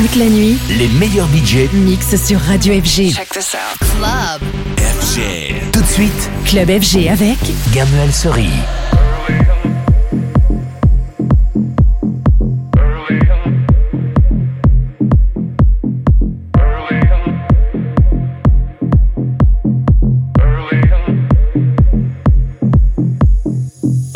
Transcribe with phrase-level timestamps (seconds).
[0.00, 3.12] Toute la nuit, les meilleurs budgets mixent sur Radio FG.
[3.12, 3.78] Check this out.
[3.98, 4.40] Club.
[4.78, 5.70] FG.
[5.72, 7.36] Tout de suite, Club FG avec
[7.74, 8.48] Gamuel Sori.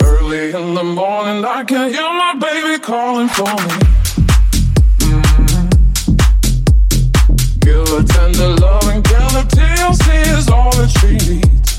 [0.01, 3.94] Early in the morning, I can hear my baby calling for me.
[8.01, 11.79] Love and TLC is all that she needs.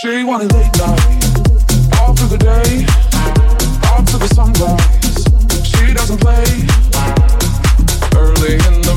[0.00, 2.86] She wanted late night, all through the day,
[3.90, 5.24] all to the sunrise.
[5.66, 6.44] She doesn't play.
[8.16, 8.89] Early in the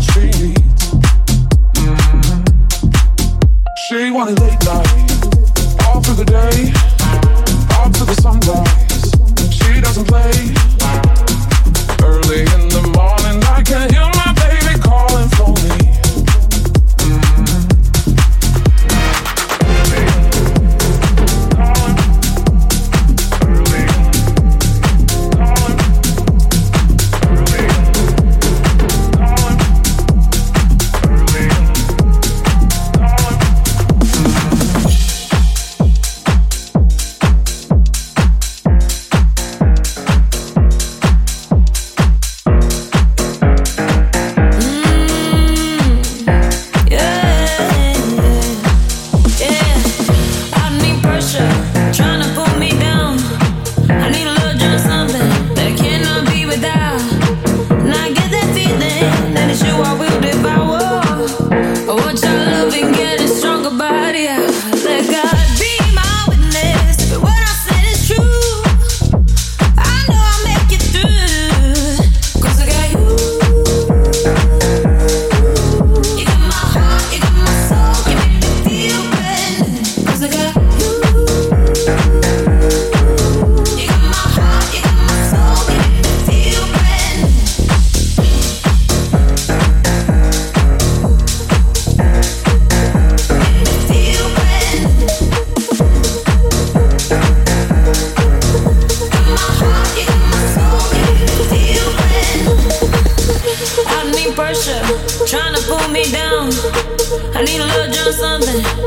[0.00, 0.94] She streets.
[1.74, 2.44] Mm-hmm.
[3.88, 5.07] She wanted late night.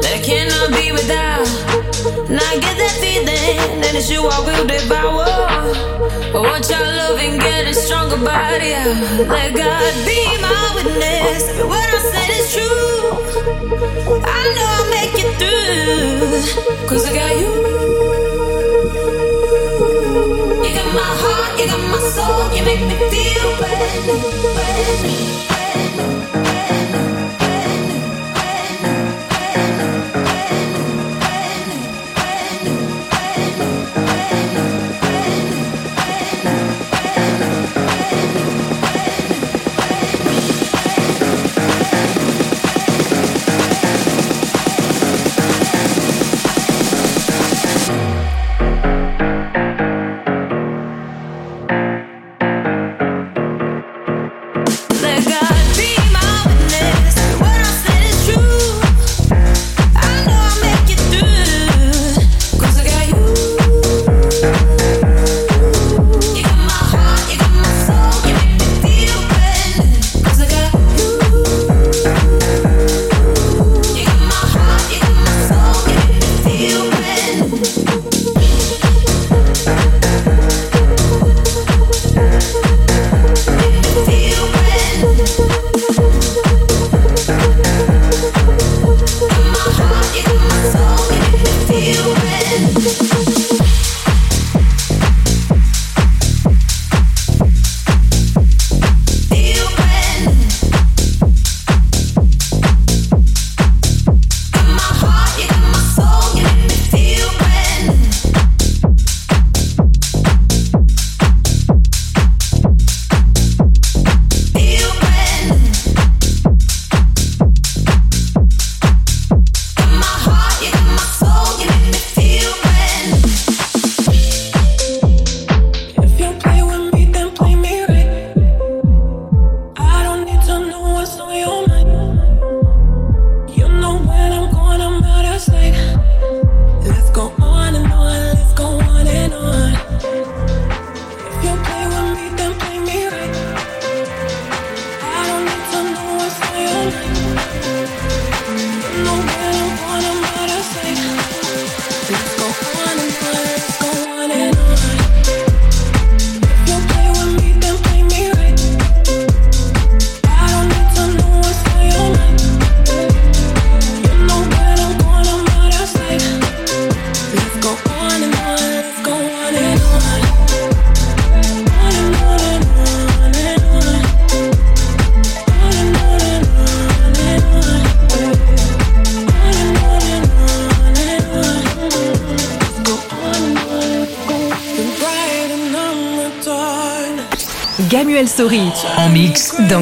[0.02, 1.48] That I cannot be without.
[2.30, 5.28] And I get that feeling that it's you I will devour.
[6.34, 8.74] But watch your love and get a stronger body.
[9.28, 11.44] Let God be my witness.
[11.72, 13.12] What I said is true,
[14.26, 16.88] I know I'll make it through.
[16.90, 17.52] Cause I got you.
[20.66, 24.20] You got my heart, you got my soul, you make me feel brand new,
[24.56, 26.41] brand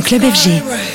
[0.10, 0.89] Club FG.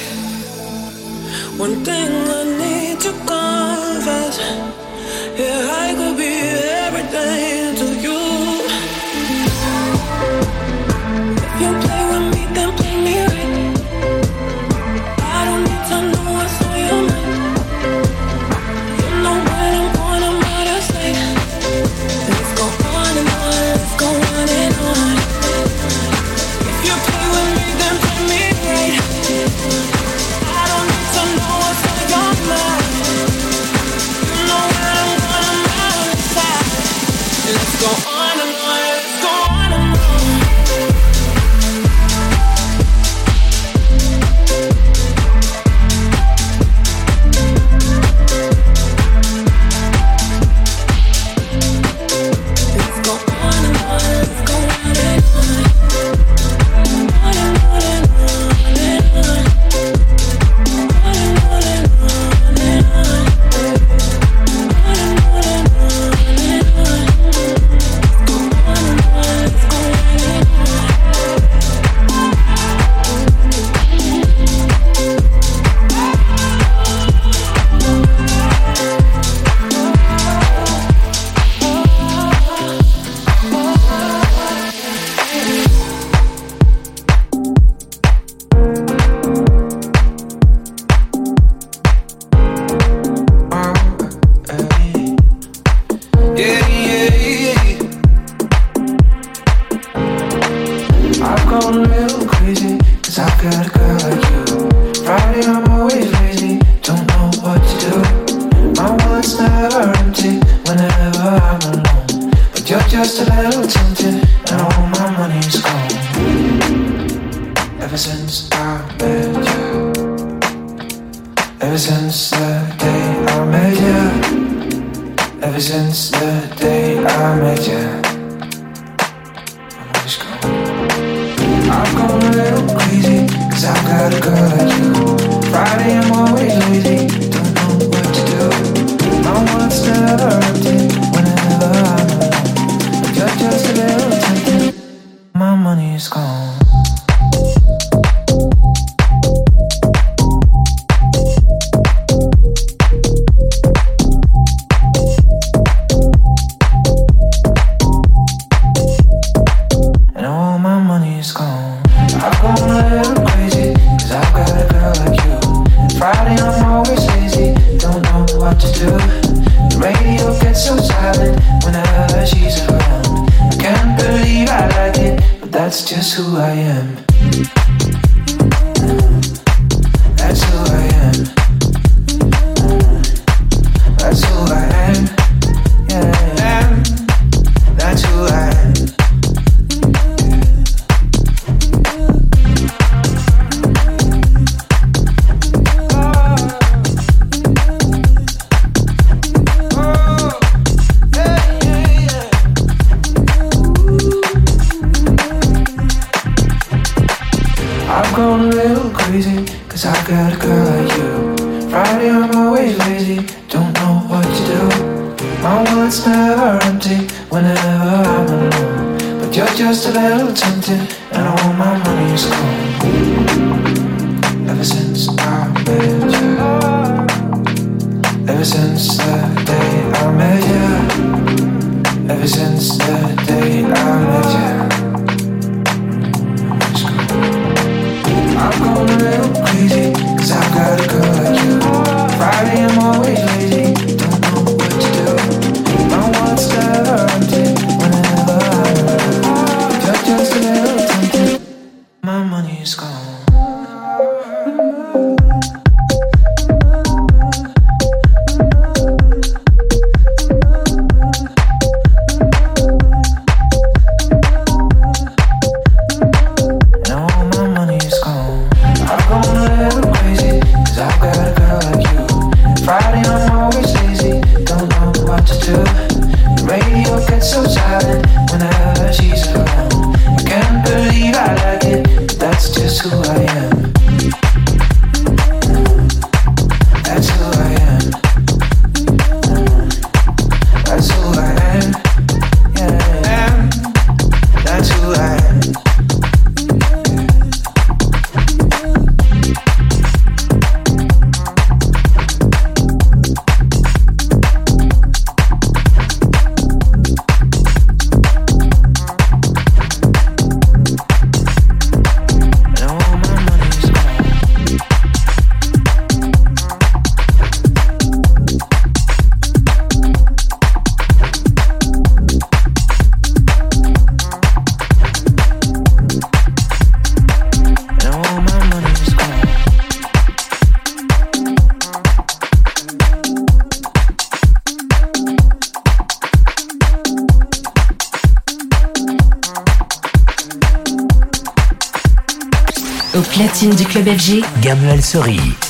[343.94, 345.43] FG, Gamuel Sori.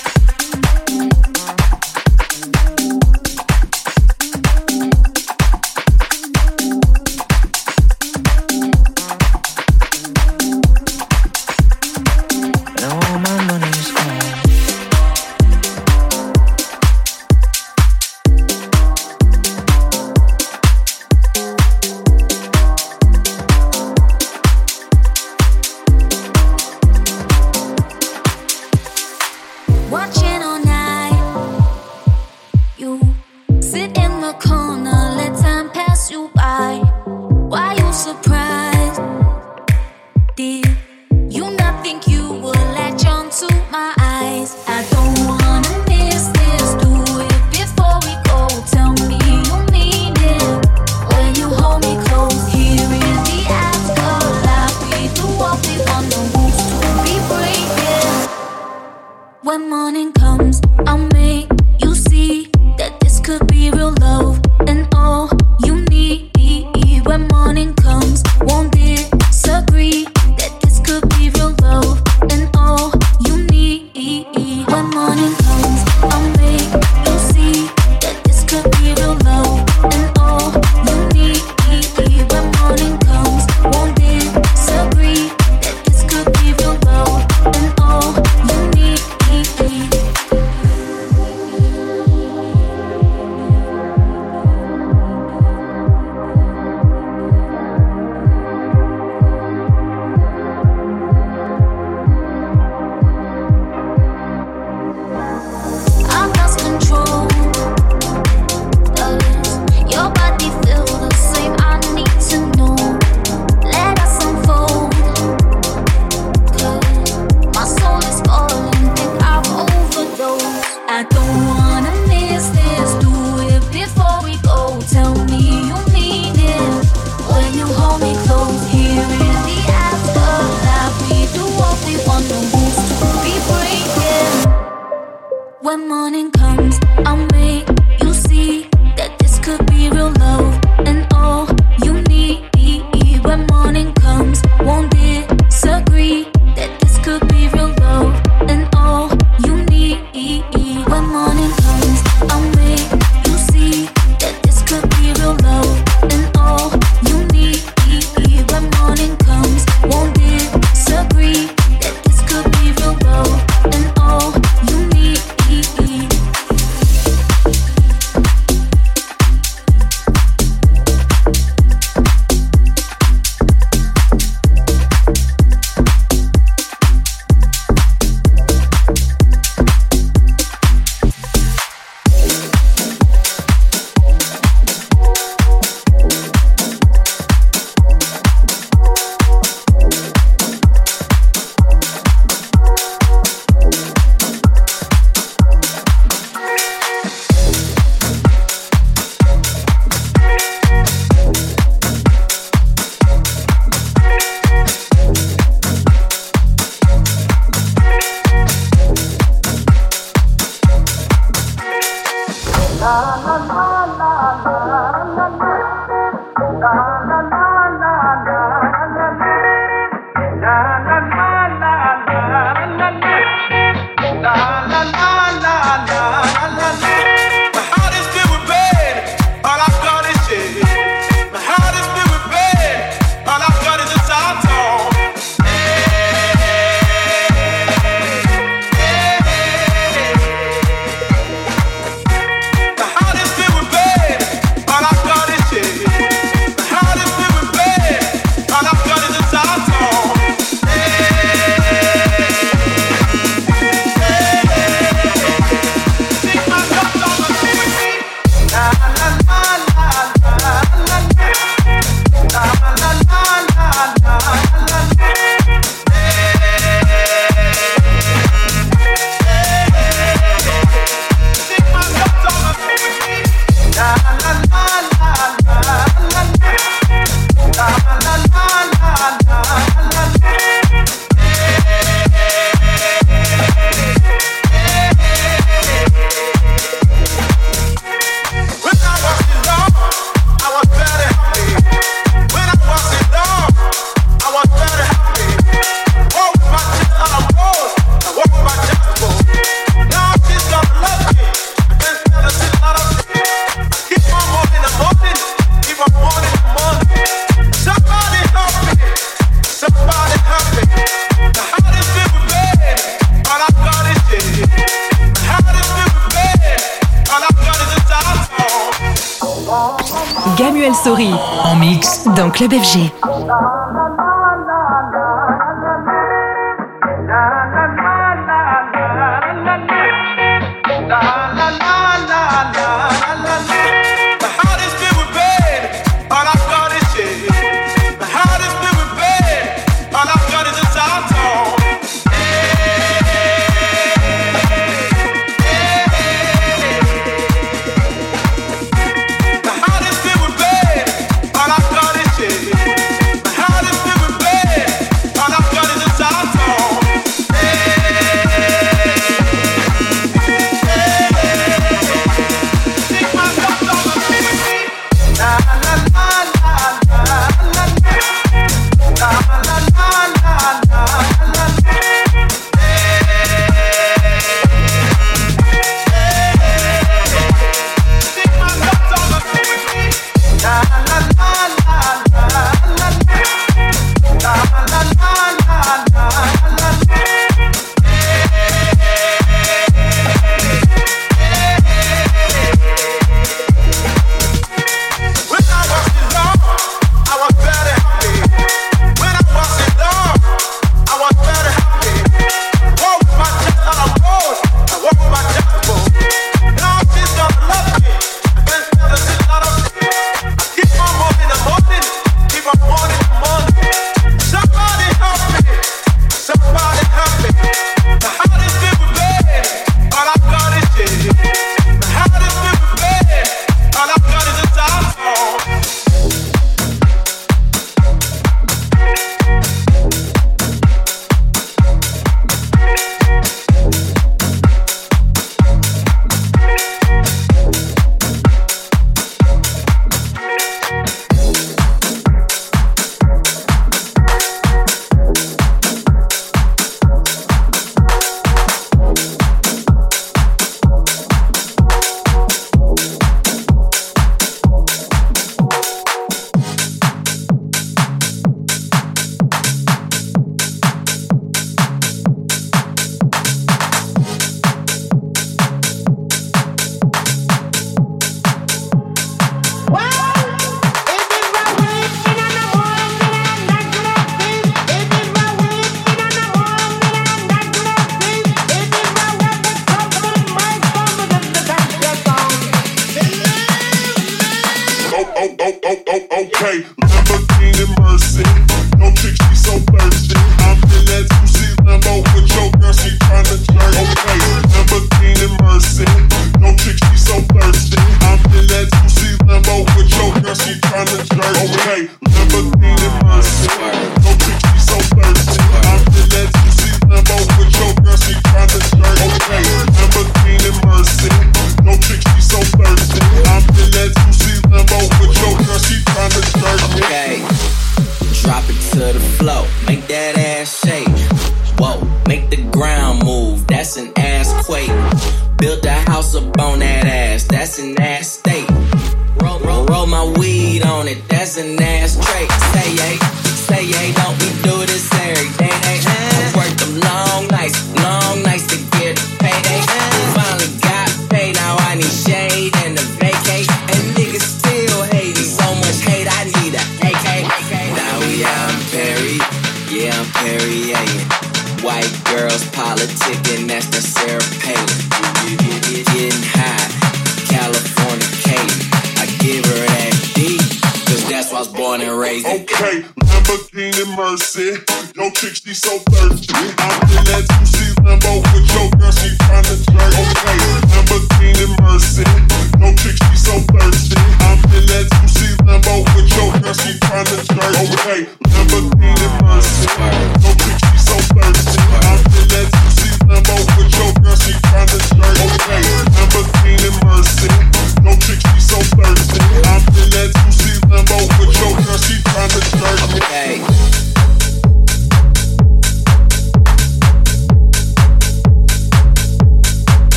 [135.77, 136.34] Morning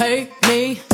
[0.00, 0.89] Take me.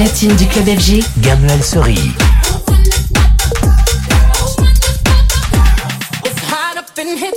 [0.00, 1.94] platine du club FG, Gamuel Sori.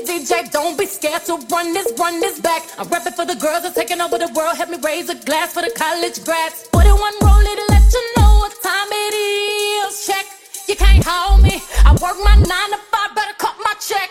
[0.06, 2.64] DJ, don't be scared to run this, run this back.
[2.78, 4.56] I'm rapping for the girls that's taking over the world.
[4.56, 6.68] Help me raise a glass for the college grads.
[6.72, 10.06] Put one roll, it let you know what time it is.
[10.08, 10.26] Check,
[10.68, 11.62] you can't hold me.
[11.84, 14.10] I work my nine to five, better cut my check.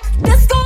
[0.49, 0.62] Go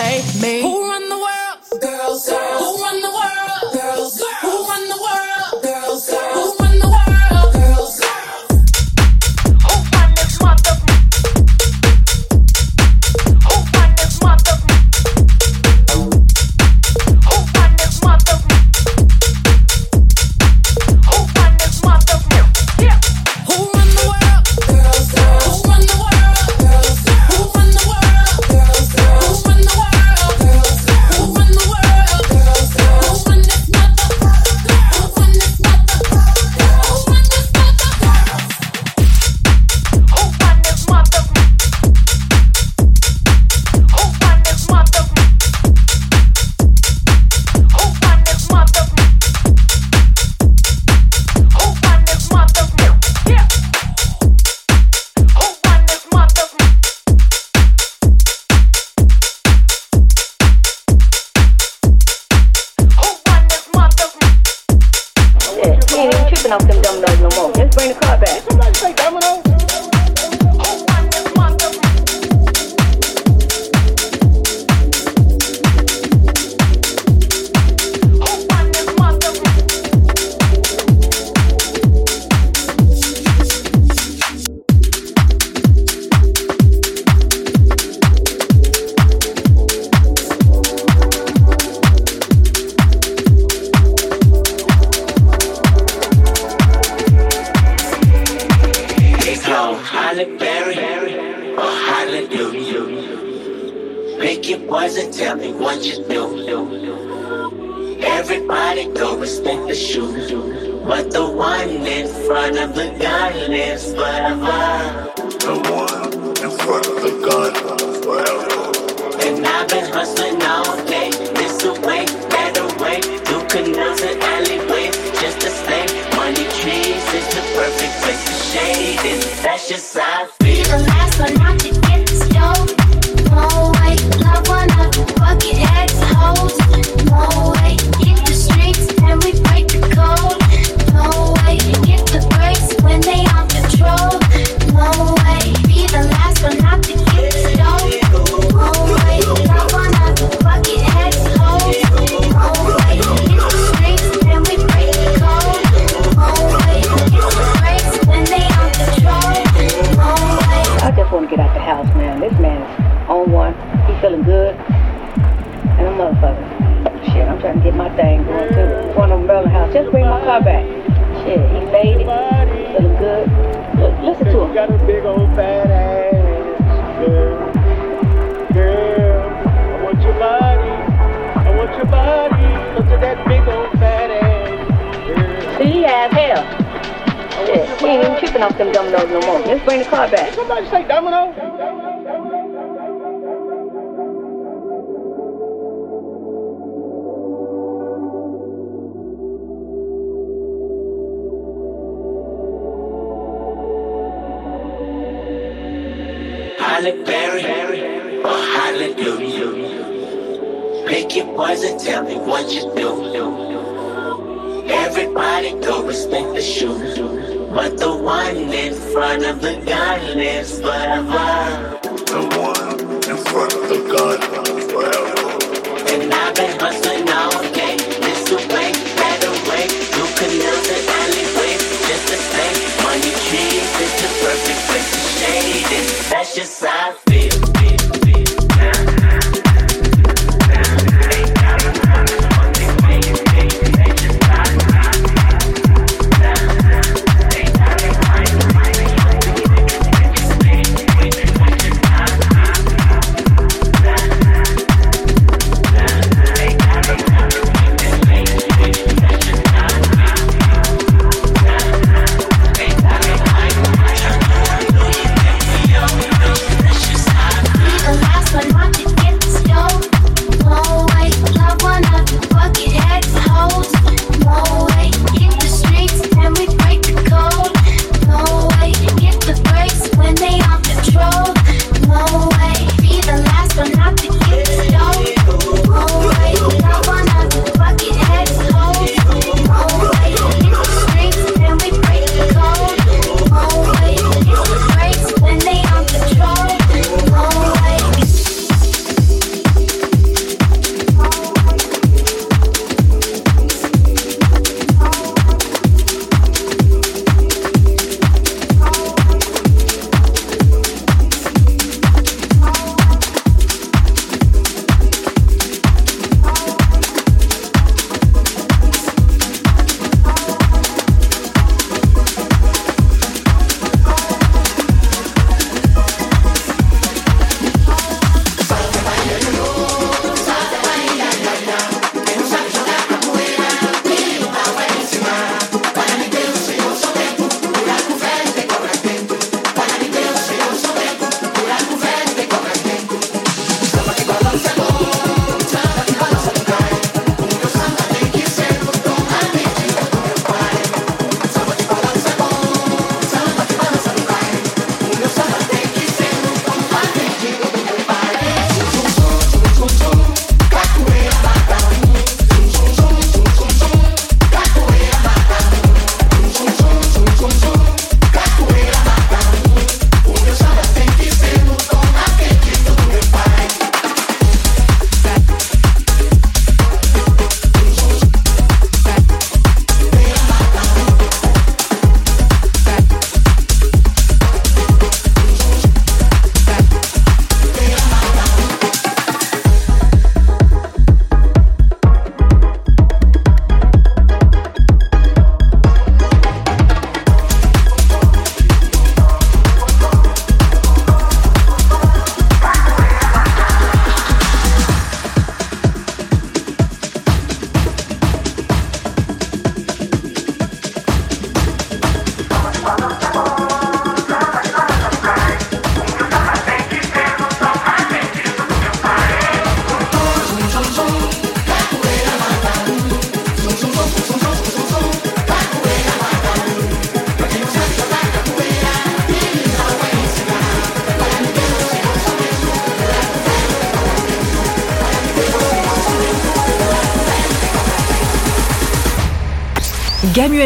[0.00, 0.62] pay me.
[0.62, 0.99] Who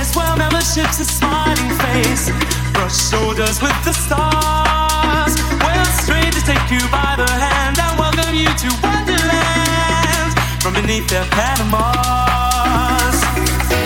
[0.00, 2.30] place where membership's a smiling face.
[2.72, 5.34] Brush shoulders with the stars.
[5.64, 10.32] Where strangers take you by the hand and welcome you to Wonderland
[10.62, 13.16] from beneath their Panamas.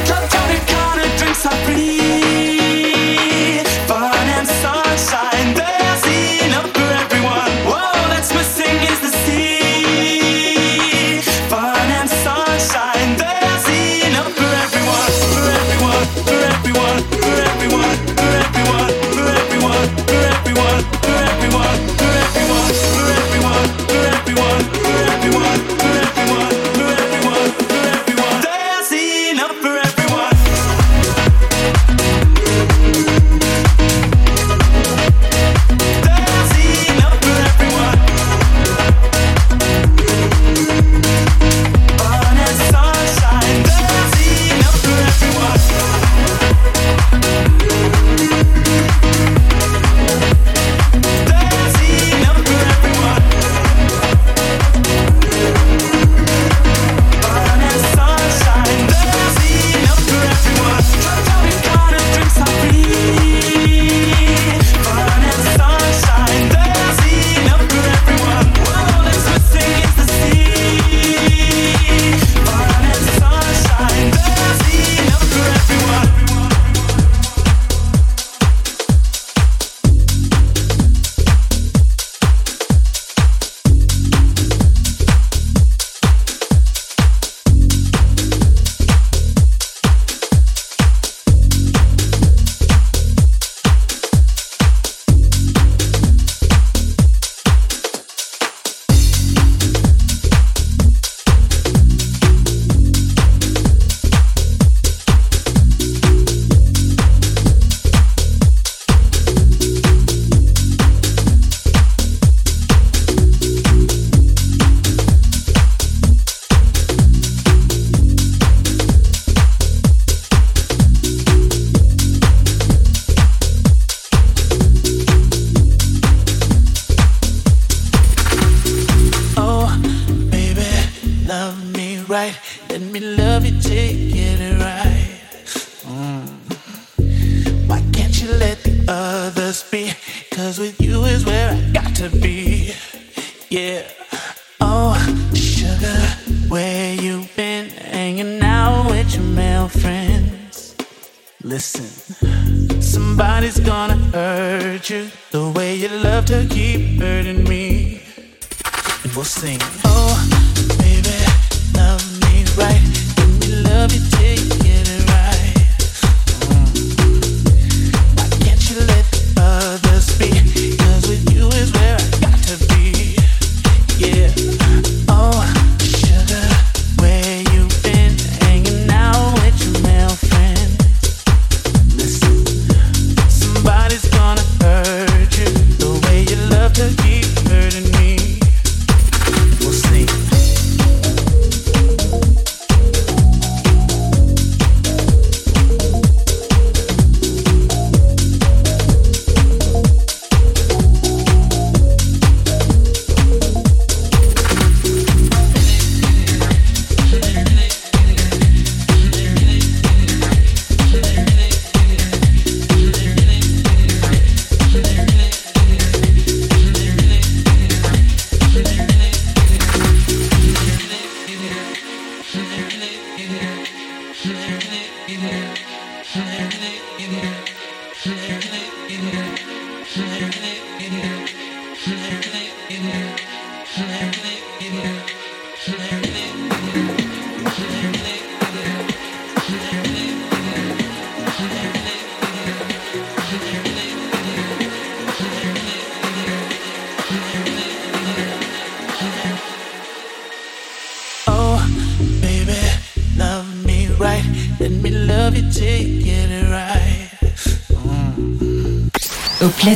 [0.08, 1.98] Come down and counter drinks are free.
[3.88, 5.73] Fun and sunshine.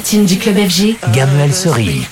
[0.08, 2.08] Platine du club FG, Gabriel Sori.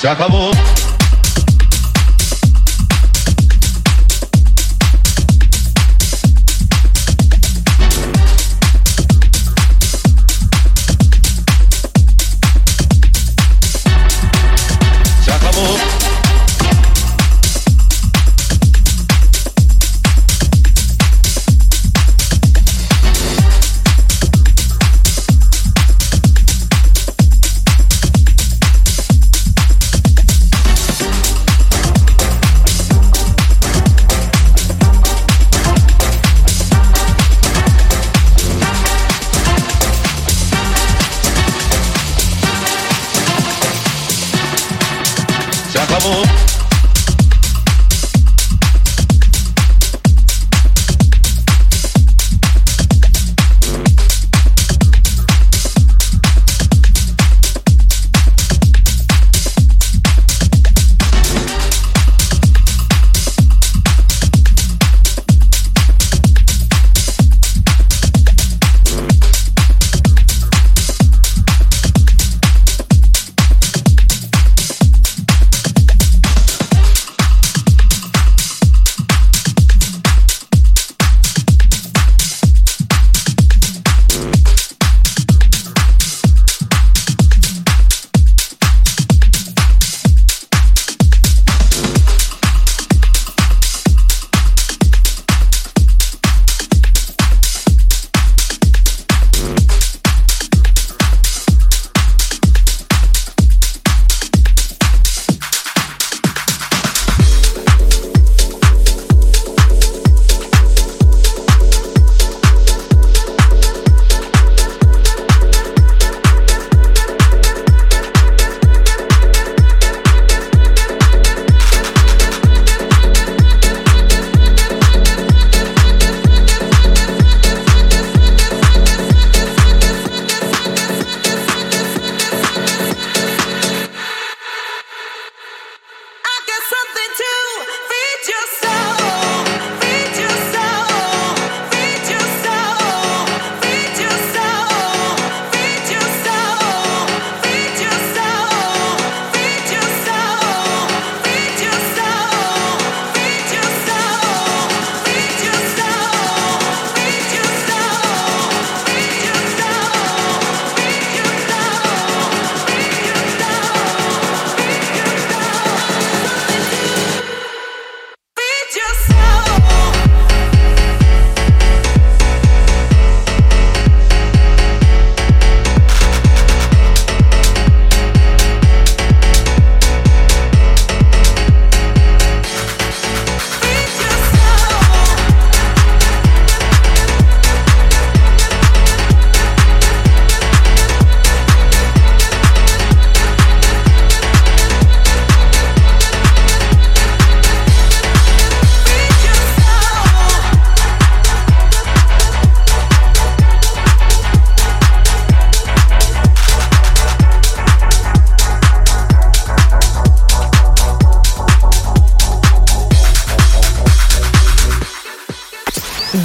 [0.00, 0.79] se acabou.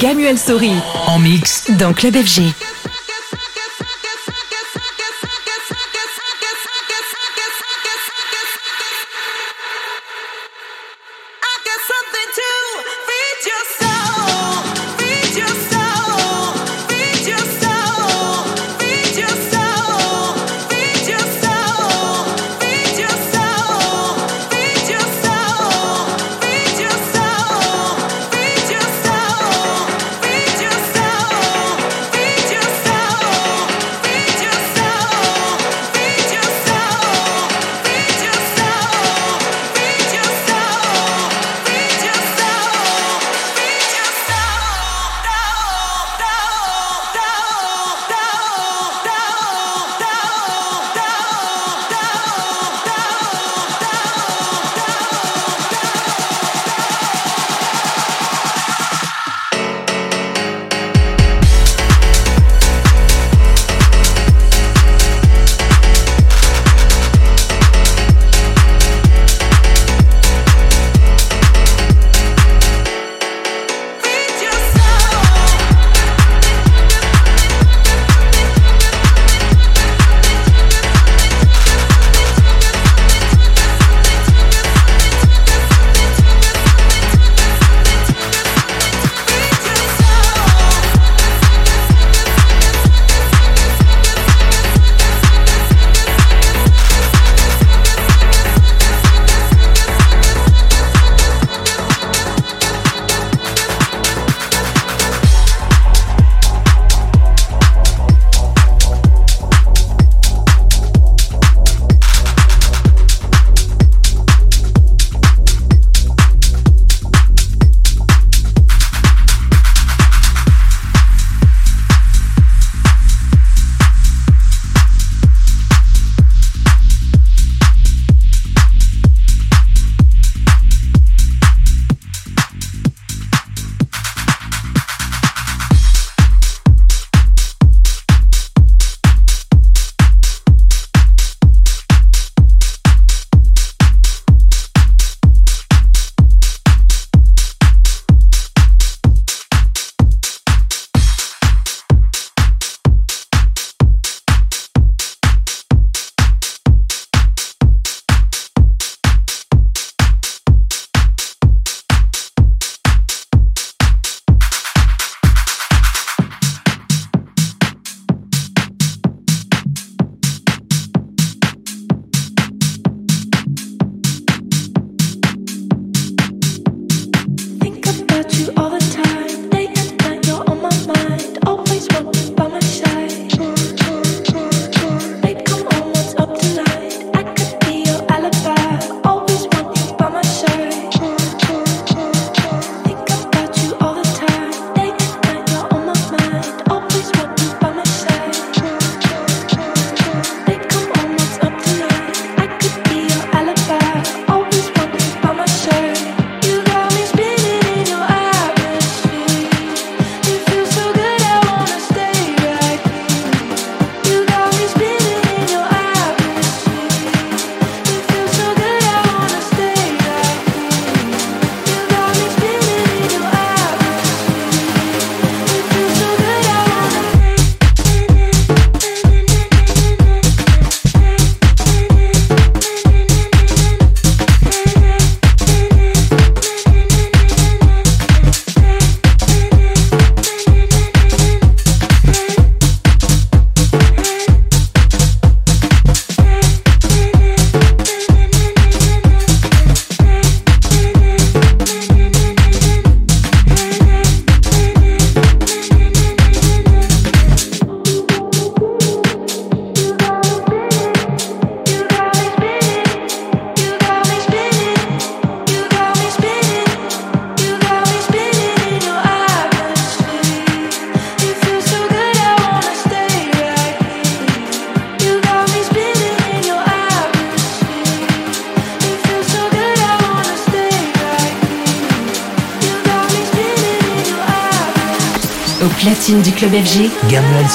[0.06, 0.72] Gamuel Sori
[1.08, 2.75] En mix dans Club FG.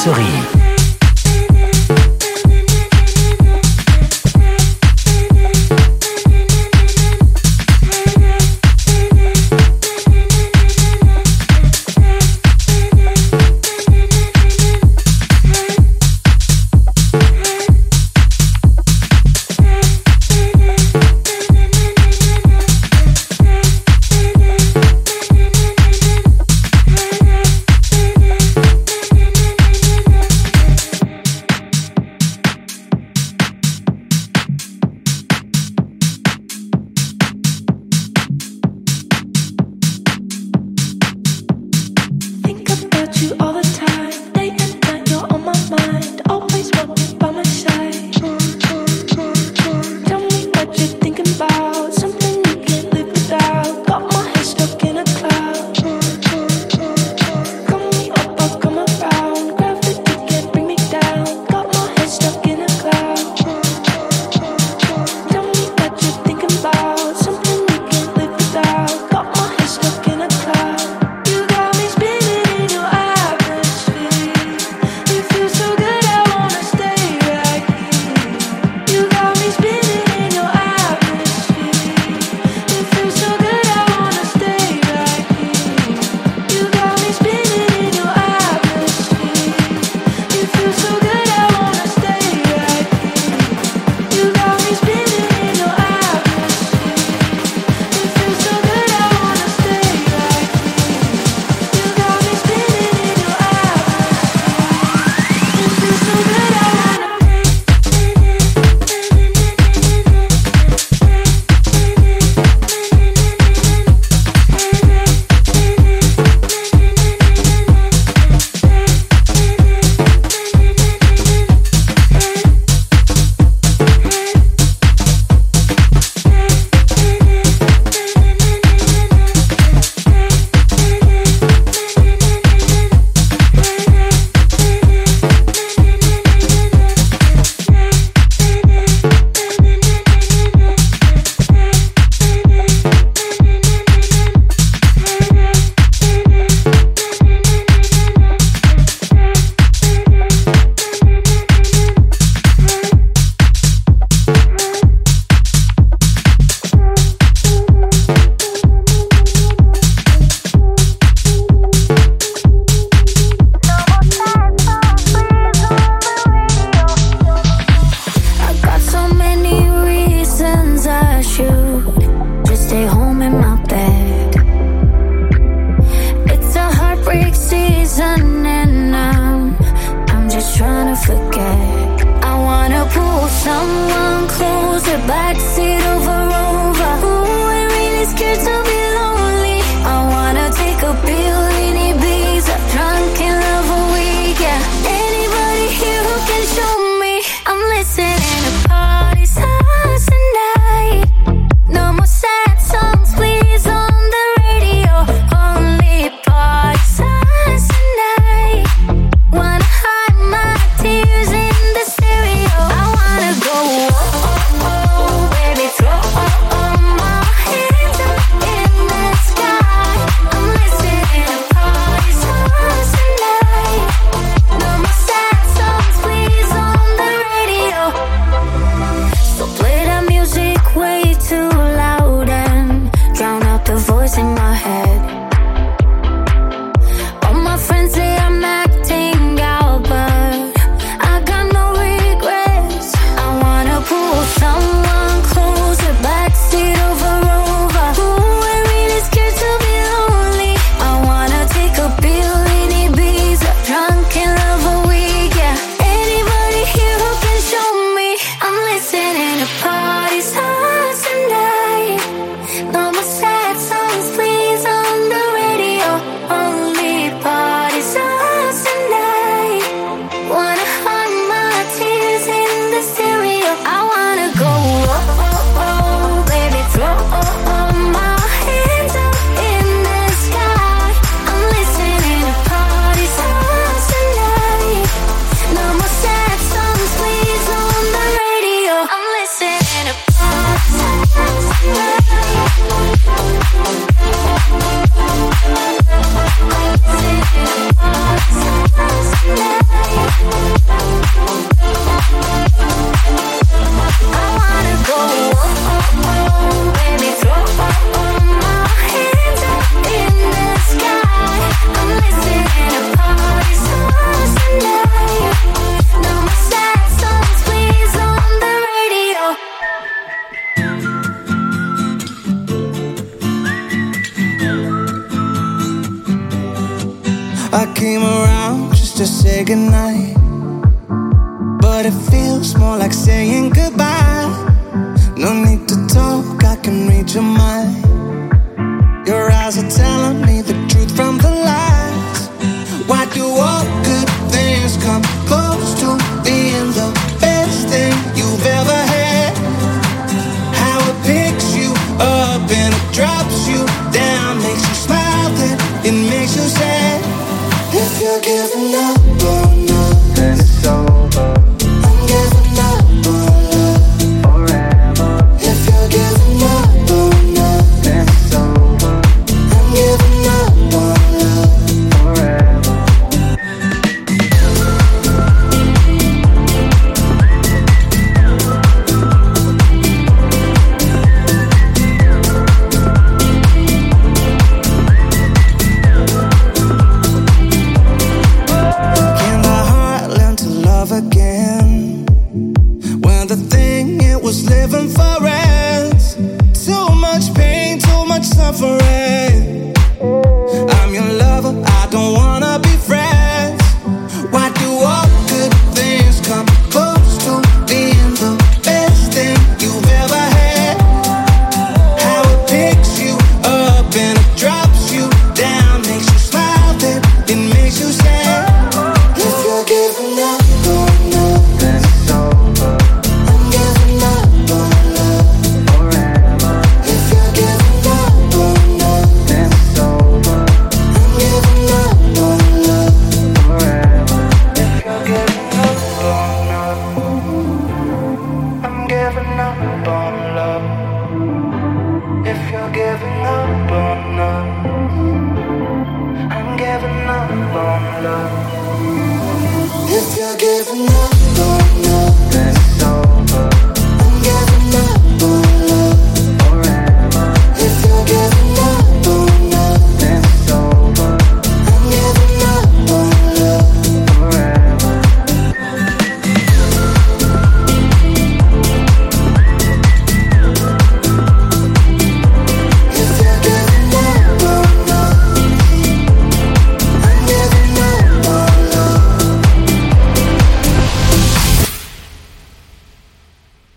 [0.05, 0.39] Gamuel